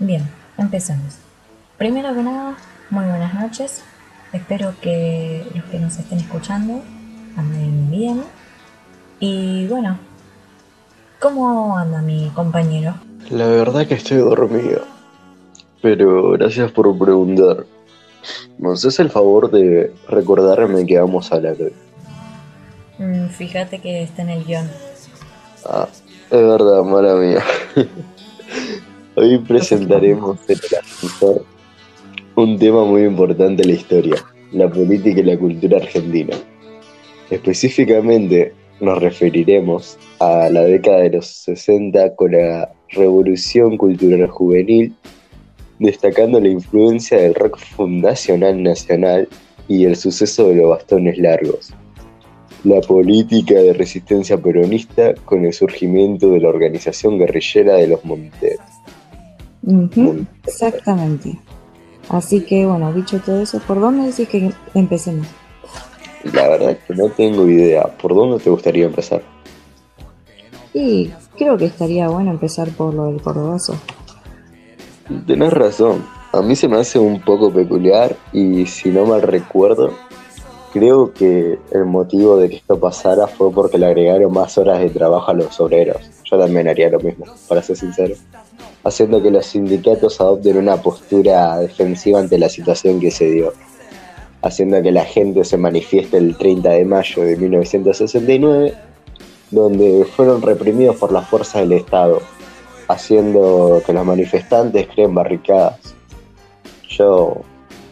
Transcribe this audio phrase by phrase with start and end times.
[0.00, 0.22] Bien,
[0.56, 1.18] empecemos.
[1.76, 2.56] Primero que nada,
[2.90, 3.82] muy buenas noches.
[4.32, 6.82] Espero que los que nos estén escuchando
[7.36, 8.22] anden bien.
[9.18, 9.98] Y bueno,
[11.18, 12.94] ¿cómo anda mi compañero?
[13.30, 14.84] La verdad que estoy dormido.
[15.82, 17.66] Pero gracias por preguntar.
[18.56, 21.72] ¿Me haces el favor de recordarme que vamos a hablar hoy?
[22.98, 24.70] Mm, fíjate que está en el guion.
[25.64, 25.88] Ah,
[26.30, 27.42] es verdad, mala mía.
[29.20, 31.44] Hoy presentaremos el ascensor
[32.36, 34.14] un tema muy importante en la historia,
[34.52, 36.36] la política y la cultura argentina.
[37.28, 44.94] Específicamente nos referiremos a la década de los 60 con la revolución cultural juvenil,
[45.80, 49.28] destacando la influencia del rock fundacional nacional
[49.66, 51.74] y el suceso de los bastones largos.
[52.62, 58.77] La política de resistencia peronista con el surgimiento de la organización guerrillera de los Monteros.
[60.46, 61.38] Exactamente.
[62.08, 65.26] Así que bueno, dicho todo eso, ¿por dónde decís que empecemos?
[66.32, 67.84] La verdad que no tengo idea.
[67.84, 69.22] ¿Por dónde te gustaría empezar?
[70.74, 73.74] Y creo que estaría bueno empezar por lo del cordobazo.
[75.26, 76.04] Tenés razón.
[76.32, 79.92] A mí se me hace un poco peculiar y si no mal recuerdo,
[80.72, 84.90] creo que el motivo de que esto pasara fue porque le agregaron más horas de
[84.90, 85.96] trabajo a los obreros.
[86.24, 88.14] Yo también haría lo mismo, para ser sincero.
[88.84, 93.52] Haciendo que los sindicatos adopten una postura defensiva ante la situación que se dio
[94.42, 98.74] haciendo que la gente se manifieste el 30 de mayo de 1969,
[99.50, 102.20] donde fueron reprimidos por las fuerzas del Estado,
[102.88, 105.94] haciendo que los manifestantes creen barricadas.
[106.88, 107.42] Yo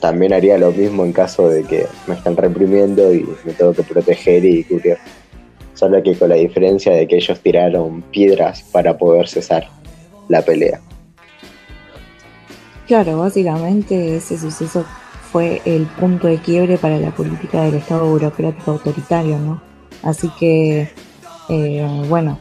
[0.00, 3.82] también haría lo mismo en caso de que me están reprimiendo y me tengo que
[3.82, 4.98] proteger y cubrir.
[5.74, 9.68] Solo que con la diferencia de que ellos tiraron piedras para poder cesar
[10.28, 10.80] la pelea.
[12.86, 14.84] Claro, básicamente ese suceso
[15.32, 19.60] fue el punto de quiebre para la política del Estado burocrático autoritario, ¿no?
[20.02, 20.88] Así que,
[21.48, 22.38] eh, bueno,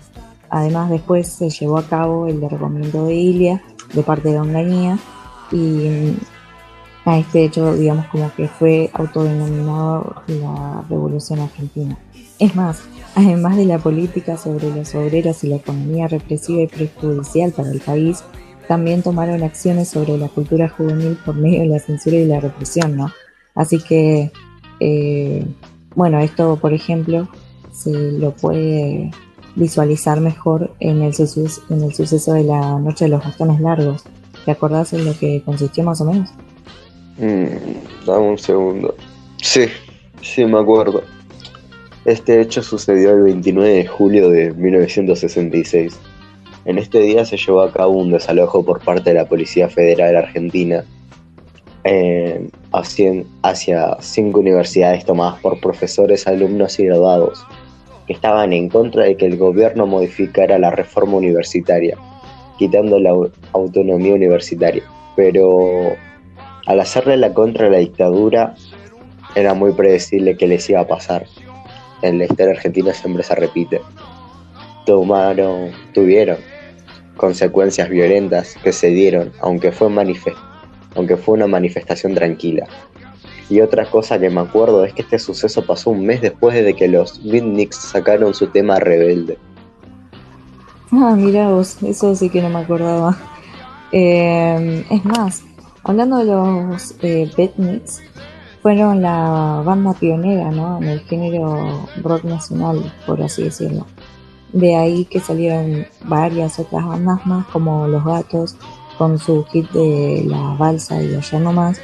[0.49, 3.63] además después se llevó a cabo el derrocamiento de Ilia
[3.93, 4.99] de parte de Onganía
[5.51, 6.15] y
[7.05, 11.97] a este hecho, digamos, como que fue autodenominado la Revolución Argentina.
[12.39, 12.83] Es más,
[13.15, 17.79] además de la política sobre los obreros y la economía represiva y prejudicial para el
[17.79, 18.23] país,
[18.67, 22.97] también tomaron acciones sobre la cultura juvenil por medio de la censura y la represión,
[22.97, 23.11] ¿no?
[23.53, 24.31] Así que,
[24.79, 25.45] eh,
[25.95, 27.29] bueno, esto, por ejemplo,
[27.71, 29.11] se lo puede
[29.55, 34.03] visualizar mejor en el, suceso, en el suceso de la Noche de los Bastones Largos.
[34.43, 36.29] ¿Te acordás en lo que consistió más o menos?
[37.17, 38.95] Mm, dame un segundo.
[39.37, 39.67] Sí,
[40.21, 41.01] sí me acuerdo.
[42.05, 45.99] Este hecho sucedió el 29 de julio de 1966
[46.65, 50.15] en este día se llevó a cabo un desalojo por parte de la Policía Federal
[50.15, 50.83] Argentina
[51.83, 57.45] eh, hacia, cinco universidades tomadas por profesores, alumnos y graduados
[58.07, 61.97] que estaban en contra de que el gobierno modificara la reforma universitaria,
[62.57, 63.15] quitando la
[63.53, 64.83] autonomía universitaria.
[65.15, 65.95] Pero
[66.65, 68.55] al hacerle la contra a la dictadura,
[69.35, 71.25] era muy predecible que les iba a pasar.
[72.01, 73.81] En la historia argentina siempre se repite.
[74.85, 76.37] Tomaron, tuvieron
[77.17, 79.89] consecuencias violentas que se dieron, aunque fue,
[80.95, 82.67] aunque fue una manifestación tranquila.
[83.49, 86.73] Y otra cosa que me acuerdo es que este suceso pasó un mes después de
[86.73, 89.37] que los Beatniks sacaron su tema Rebelde.
[90.91, 93.17] Ah, mira vos, eso sí que no me acordaba.
[93.91, 95.43] Eh, es más,
[95.83, 98.01] hablando de los eh, Beatniks,
[98.65, 100.79] fueron la banda pionera ¿no?
[100.79, 103.85] en el género rock nacional, por así decirlo.
[104.53, 108.55] De ahí que salieron varias otras bandas más, como Los Gatos,
[108.97, 111.79] con su hit de La Balsa y Allá No Más,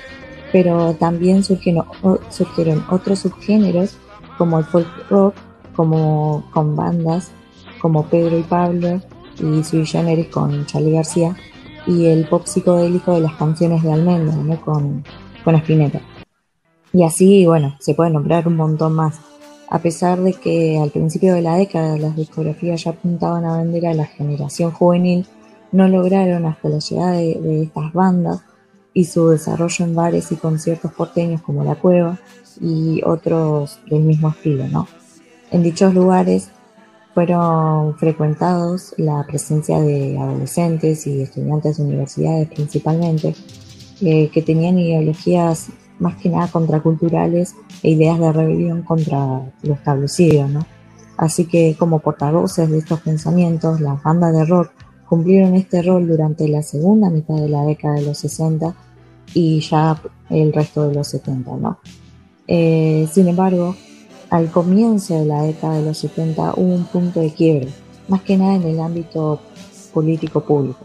[0.51, 1.85] pero también surgieron,
[2.31, 3.97] surgieron otros subgéneros,
[4.39, 5.35] como el folk rock,
[5.75, 7.31] como con bandas
[7.79, 8.99] como Pedro y Pablo
[9.37, 11.35] y Sui Generis con Charlie García,
[11.85, 14.59] y el pop psicodélico de las canciones de Almendra, ¿no?
[14.61, 15.03] con,
[15.43, 16.01] con Spinetta.
[16.93, 19.19] Y así, bueno, se puede nombrar un montón más
[19.71, 23.87] a pesar de que al principio de la década las discografías ya apuntaban a vender
[23.87, 25.25] a la generación juvenil,
[25.71, 28.41] no lograron hasta la llegada de, estas bandas
[28.93, 32.19] y su desarrollo en bares y conciertos porteños como La Cueva
[32.59, 34.89] y otros del mismo estilo, ¿no?
[35.51, 36.49] En dichos lugares
[37.13, 43.35] fueron frecuentados la presencia de adolescentes y estudiantes de universidades principalmente,
[44.01, 45.69] eh, que tenían ideologías
[46.01, 50.65] más que nada contraculturales e ideas de rebelión contra lo establecido, ¿no?
[51.15, 54.71] Así que como portavoces de estos pensamientos, las bandas de rock
[55.07, 58.73] cumplieron este rol durante la segunda mitad de la década de los 60
[59.33, 61.79] y ya el resto de los 70, ¿no?
[62.47, 63.75] Eh, sin embargo,
[64.31, 67.67] al comienzo de la década de los 70 hubo un punto de quiebre,
[68.07, 69.39] más que nada en el ámbito
[69.93, 70.79] político público.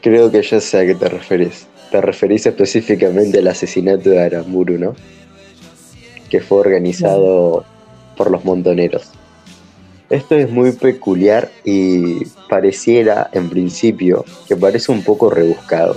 [0.00, 1.66] Creo que ya sé a qué te referís.
[1.92, 4.96] Te referís específicamente al asesinato de Aramburu, ¿no?
[6.30, 7.66] Que fue organizado
[8.16, 9.10] por los montoneros.
[10.08, 15.96] Esto es muy peculiar y pareciera, en principio, que parece un poco rebuscado.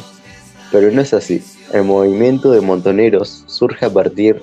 [0.70, 1.42] Pero no es así.
[1.72, 4.42] El movimiento de montoneros surge a partir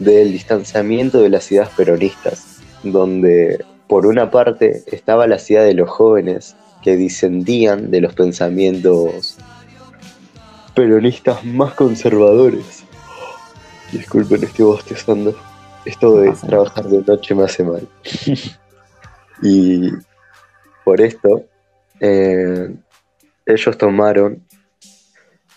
[0.00, 5.88] del distanciamiento de las ideas peronistas, donde por una parte estaba la ciudad de los
[5.88, 9.36] jóvenes que disentían de los pensamientos
[10.78, 12.84] peronistas más conservadores.
[13.90, 15.36] Disculpen, estoy bostezando.
[15.84, 17.88] Esto de trabajar de noche me hace mal.
[19.42, 19.90] y
[20.84, 21.46] por esto,
[21.98, 22.76] eh,
[23.44, 24.46] ellos tomaron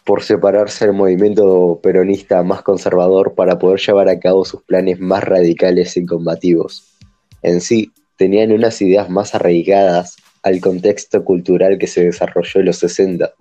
[0.05, 5.23] por separarse del movimiento peronista más conservador para poder llevar a cabo sus planes más
[5.23, 6.97] radicales y combativos.
[7.43, 12.77] En sí, tenían unas ideas más arraigadas al contexto cultural que se desarrolló en los
[12.77, 13.31] 60,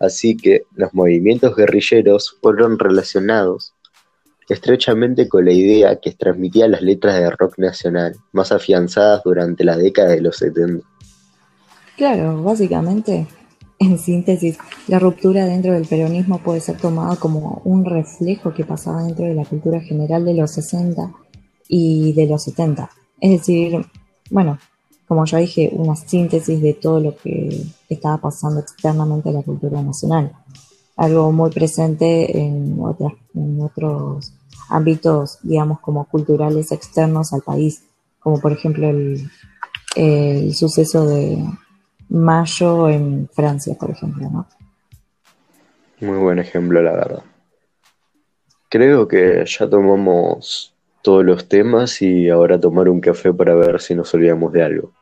[0.00, 3.74] así que los movimientos guerrilleros fueron relacionados
[4.48, 9.76] estrechamente con la idea que transmitía las letras de rock nacional, más afianzadas durante la
[9.76, 10.86] década de los 70.
[11.96, 13.26] Claro, básicamente
[13.80, 14.58] en síntesis,
[14.88, 19.34] la ruptura dentro del peronismo puede ser tomada como un reflejo que pasaba dentro de
[19.34, 21.12] la cultura general de los 60
[21.68, 22.90] y de los 70.
[23.20, 23.86] Es decir,
[24.30, 24.58] bueno,
[25.08, 29.82] como ya dije, una síntesis de todo lo que estaba pasando externamente en la cultura
[29.82, 30.32] nacional.
[30.96, 34.32] Algo muy presente en, otras, en otros
[34.68, 37.82] ámbitos, digamos, como culturales externos al país,
[38.20, 39.30] como por ejemplo el,
[39.96, 41.42] el suceso de,
[42.08, 44.48] mayo en Francia, por ejemplo, ¿no?
[46.00, 47.22] Muy buen ejemplo, la verdad.
[48.68, 53.94] Creo que ya tomamos todos los temas y ahora tomar un café para ver si
[53.94, 54.92] nos olvidamos de algo.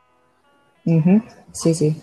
[1.51, 2.01] Sí, sí.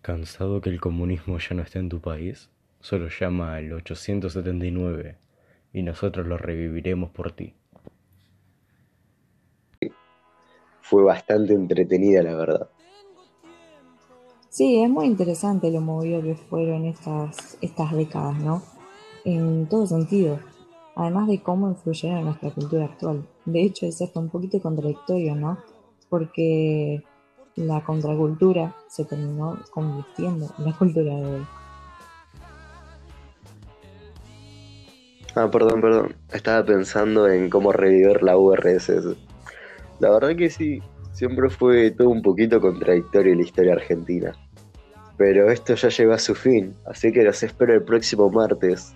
[0.00, 2.48] ¿Cansado que el comunismo ya no esté en tu país?
[2.80, 5.18] Solo llama al 879
[5.72, 7.54] y nosotros lo reviviremos por ti.
[10.80, 12.68] fue bastante entretenida, la verdad.
[14.50, 18.62] Sí, es muy interesante lo movido que fueron estas, estas décadas, ¿no?
[19.24, 20.38] En todo sentido.
[20.94, 23.26] Además de cómo influyeron en nuestra cultura actual.
[23.46, 25.58] De hecho, es hasta un poquito contradictorio, ¿no?
[26.14, 27.02] Porque
[27.56, 31.46] la contracultura se terminó convirtiendo en la cultura de hoy.
[35.34, 36.14] Ah, perdón, perdón.
[36.32, 39.16] Estaba pensando en cómo revivir la URSS.
[39.98, 40.80] La verdad que sí,
[41.10, 44.34] siempre fue todo un poquito contradictorio la historia argentina.
[45.16, 48.94] Pero esto ya llegó a su fin, así que los espero el próximo martes,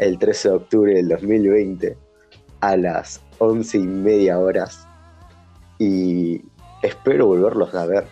[0.00, 1.96] el 13 de octubre del 2020,
[2.60, 4.89] a las 11 y media horas.
[5.80, 6.42] Y
[6.82, 8.06] espero volverlos a ver.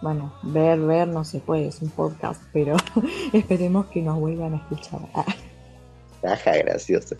[0.00, 2.76] Bueno, ver, ver no se puede, es un podcast, pero
[3.32, 5.00] esperemos que nos vuelvan a escuchar.
[6.22, 7.16] Ajá, gracioso.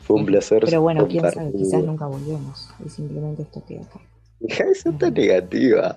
[0.00, 0.62] Fue un placer.
[0.64, 4.00] Pero bueno, quién sabe, quizás nunca volvemos y simplemente esto queda acá.
[4.40, 5.94] Deja de ser tan negativa.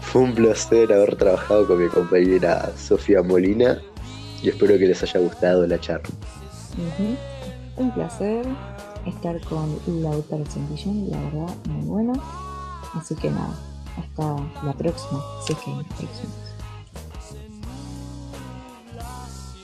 [0.00, 3.80] Fue un placer haber trabajado con mi compañera Sofía Molina
[4.42, 6.10] y espero que les haya gustado la charla.
[7.76, 8.44] Un placer
[9.06, 12.12] estar con Lautaro Santillón, la verdad, muy bueno.
[12.94, 13.58] Así que nada,
[13.96, 16.43] hasta la próxima, si es que próxima.